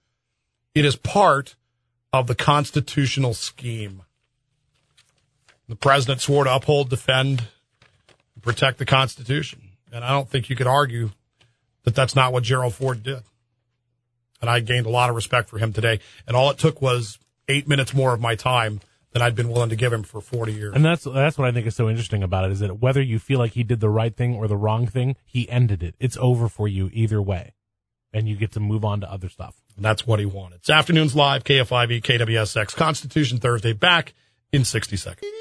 [0.75, 1.55] It is part
[2.11, 4.03] of the constitutional scheme.
[5.69, 7.47] The president swore to uphold, defend,
[8.47, 9.61] protect the Constitution.
[9.91, 11.11] And I don't think you could argue
[11.83, 13.21] that that's not what Gerald Ford did.
[14.41, 15.99] And I gained a lot of respect for him today.
[16.25, 18.79] And all it took was eight minutes more of my time
[19.11, 20.75] than I'd been willing to give him for 40 years.
[20.75, 23.19] And that's that's what I think is so interesting about it is that whether you
[23.19, 25.95] feel like he did the right thing or the wrong thing, he ended it.
[25.99, 27.53] It's over for you either way.
[28.13, 29.61] And you get to move on to other stuff.
[29.75, 30.57] And that's what he wanted.
[30.57, 34.13] It's afternoons live, KFIV, KWSX, Constitution Thursday, back
[34.51, 35.31] in 60 seconds.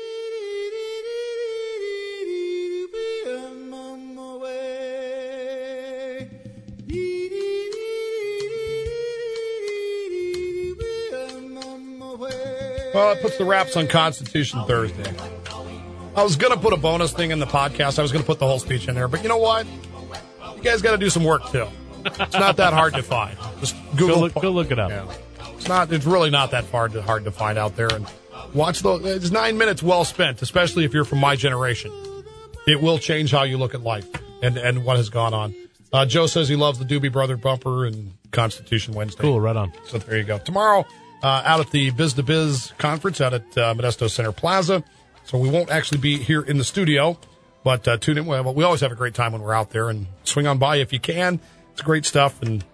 [12.96, 15.14] Well, it puts the wraps on Constitution Thursday.
[16.16, 17.98] I was going to put a bonus thing in the podcast.
[17.98, 19.66] I was going to put the whole speech in there, but you know what?
[20.56, 21.66] You guys got to do some work too.
[22.06, 23.36] It's not that hard to find.
[23.60, 24.14] Just Google.
[24.14, 24.88] Go look, go look it up.
[24.88, 25.14] Yeah.
[25.56, 25.92] It's not.
[25.92, 27.92] It's really not that hard to hard to find out there.
[27.92, 28.06] And
[28.54, 29.04] watch those.
[29.04, 31.92] It's nine minutes well spent, especially if you're from my generation.
[32.66, 34.08] It will change how you look at life
[34.42, 35.54] and and what has gone on.
[35.92, 39.20] Uh, Joe says he loves the Doobie Brother bumper and Constitution Wednesday.
[39.20, 39.70] Cool, right on.
[39.84, 40.38] So there you go.
[40.38, 40.86] Tomorrow,
[41.22, 44.84] uh, out at the Biz to Biz conference out at uh, Modesto Center Plaza.
[45.24, 47.18] So we won't actually be here in the studio,
[47.64, 48.26] but uh, tune in.
[48.26, 50.76] Well, we always have a great time when we're out there and swing on by
[50.76, 51.40] if you can.
[51.72, 52.40] It's great stuff.
[52.42, 52.64] And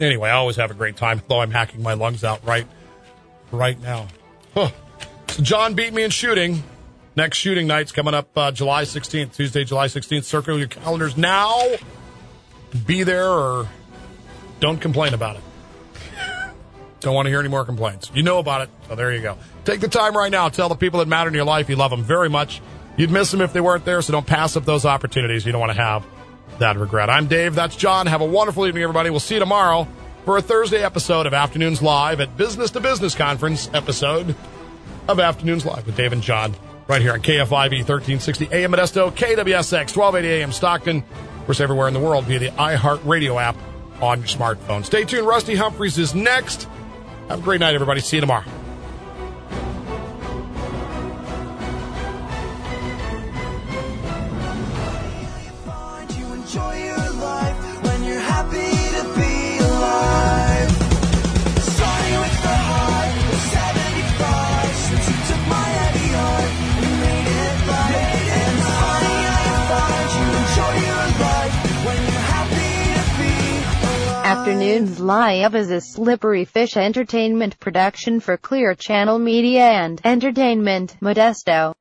[0.00, 2.66] anyway, I always have a great time, though I'm hacking my lungs out right,
[3.52, 4.08] right now.
[4.54, 4.70] Huh.
[5.28, 6.64] So John beat me in shooting.
[7.16, 10.24] Next shooting night's coming up uh, July 16th, Tuesday, July 16th.
[10.24, 11.60] Circle your calendars now.
[12.86, 13.68] Be there or
[14.60, 15.42] don't complain about it.
[17.00, 18.10] Don't want to hear any more complaints.
[18.14, 19.38] You know about it, so there you go.
[19.64, 20.50] Take the time right now.
[20.50, 22.60] Tell the people that matter in your life you love them very much.
[22.96, 25.46] You'd miss them if they weren't there, so don't pass up those opportunities.
[25.46, 26.06] You don't want to have
[26.58, 27.08] that regret.
[27.08, 27.54] I'm Dave.
[27.54, 28.06] That's John.
[28.06, 29.08] Have a wonderful evening, everybody.
[29.08, 29.88] We'll see you tomorrow
[30.26, 34.36] for a Thursday episode of Afternoons Live at Business to Business Conference episode
[35.08, 36.54] of Afternoons Live with Dave and John
[36.86, 40.98] right here on KFIV 1360 AM Modesto, KWSX 1280 AM Stockton.
[40.98, 43.56] Of course, everywhere in the world via the iHeartRadio app
[44.02, 44.84] on your smartphone.
[44.84, 45.26] Stay tuned.
[45.26, 46.68] Rusty Humphries is next.
[47.28, 48.00] Have a great night, everybody.
[48.00, 48.44] See you tomorrow.
[74.40, 81.74] Afternoons Live is a Slippery Fish Entertainment production for Clear Channel Media and Entertainment, Modesto.